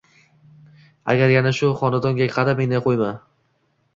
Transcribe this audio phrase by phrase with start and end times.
[1.13, 3.13] Agar yana shu xonadonga qadamingni qo‘yma